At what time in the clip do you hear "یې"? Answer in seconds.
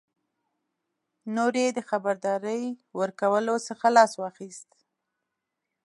1.61-1.69